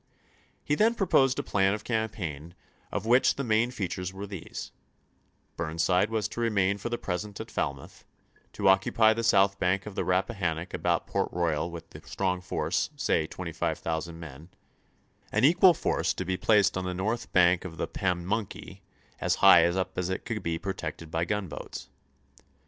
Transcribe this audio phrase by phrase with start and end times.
[0.63, 2.55] He then proposed a plan of campaign
[2.91, 4.71] of which the main features were these:
[5.55, 8.03] Burnside was to remain for the present at Falmouth;
[8.53, 12.89] to occupy the south bank of the Rappahannock about Port Royal with a strong force,
[12.95, 14.49] say 25,000 men;
[15.31, 18.81] an equal force to be placed on the north bank of the Pamunkey
[19.19, 21.89] as high up as it could be protected by gunboats.